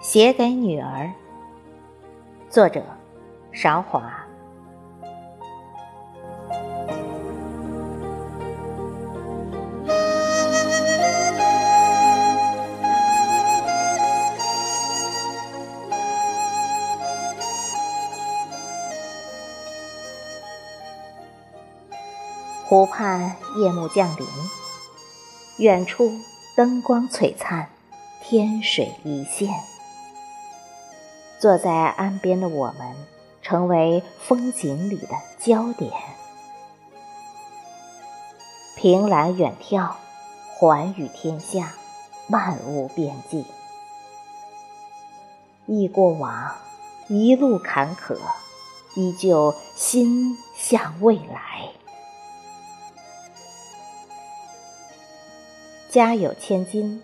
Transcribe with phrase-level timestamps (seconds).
[0.00, 1.10] 写给女儿，
[2.48, 2.80] 作者：
[3.50, 4.23] 韶华。
[22.66, 24.26] 湖畔夜幕降临，
[25.58, 26.10] 远处
[26.56, 27.68] 灯光璀璨，
[28.22, 29.50] 天水一线。
[31.38, 32.96] 坐在岸边的我们，
[33.42, 35.92] 成为风景里的焦点。
[38.76, 39.90] 凭栏远眺，
[40.54, 41.74] 寰宇天下，
[42.28, 43.44] 漫无边际。
[45.66, 46.54] 忆过往，
[47.08, 48.16] 一路坎坷，
[48.94, 51.68] 依旧心向未来。
[55.94, 57.00] 家有千金，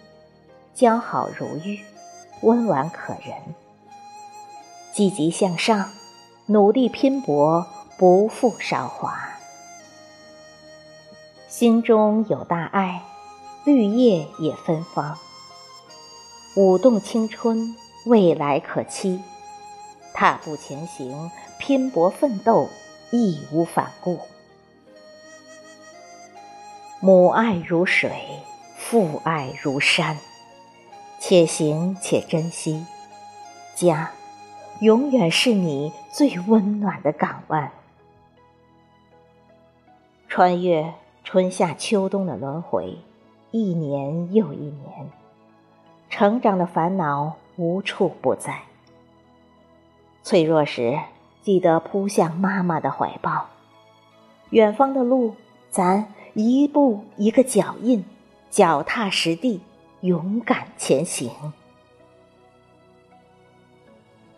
[0.74, 1.78] 姣好如玉，
[2.40, 3.36] 温婉可人。
[4.92, 5.92] 积极向上，
[6.46, 7.64] 努力拼搏，
[7.96, 9.38] 不负韶华。
[11.46, 13.04] 心中有大爱，
[13.64, 15.16] 绿叶也芬芳。
[16.56, 19.22] 舞动青春，未来可期。
[20.12, 22.68] 踏步前行，拼搏奋斗，
[23.12, 24.18] 义无反顾。
[26.98, 28.40] 母爱如水，
[28.90, 30.16] 父爱如山，
[31.20, 32.84] 且行且珍惜，
[33.76, 34.10] 家。
[34.80, 37.70] 永远是你最温暖的港湾。
[40.28, 42.98] 穿越春夏秋冬的轮回，
[43.52, 45.08] 一年又一年，
[46.08, 48.62] 成长的烦恼无处不在。
[50.24, 50.98] 脆弱时，
[51.42, 53.46] 记得扑向妈妈的怀抱。
[54.48, 55.36] 远方的路，
[55.70, 58.04] 咱一步一个脚印，
[58.50, 59.60] 脚踏实地，
[60.00, 61.30] 勇敢前行。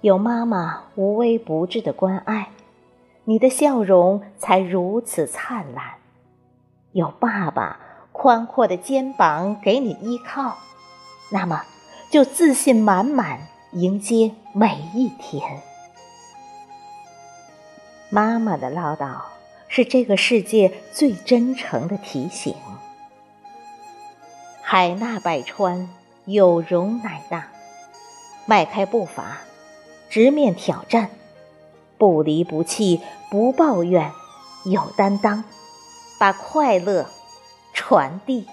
[0.03, 2.51] 有妈妈无微不至的关爱，
[3.25, 5.99] 你的笑容才如此灿烂；
[6.93, 7.81] 有爸爸
[8.11, 10.59] 宽阔的肩膀给你依靠，
[11.31, 11.63] 那么
[12.11, 13.41] 就自信满满
[13.73, 15.63] 迎接每一天。
[18.11, 19.23] 妈妈的唠叨
[19.69, 22.55] 是这个世界最真诚的提醒。
[24.75, 25.87] 海纳百川，
[26.25, 27.49] 有容乃大，
[28.47, 29.37] 迈开步伐。
[30.09, 31.11] 直面挑战，
[31.99, 34.11] 不离不弃，不抱怨，
[34.65, 35.45] 有担当，
[36.19, 37.05] 把快乐
[37.75, 38.47] 传递。